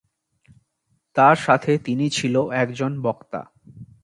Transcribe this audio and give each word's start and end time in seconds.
তার 1.15 1.35
সাথে 1.35 1.71
তিনি 1.77 2.05
ছিলো 2.09 2.41
একজন 2.53 2.91
বক্তা। 3.01 3.41